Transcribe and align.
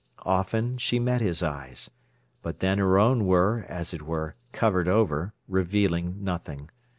Often 0.25 0.79
she 0.79 0.97
met 0.97 1.21
his 1.21 1.43
eyes. 1.43 1.91
But 2.41 2.59
then 2.59 2.79
her 2.79 2.97
own 2.97 3.27
were, 3.27 3.67
as 3.69 3.93
it 3.93 4.01
were, 4.01 4.33
covered 4.51 4.87
over, 4.87 5.35
revealing 5.47 6.23
nothing. 6.23 6.71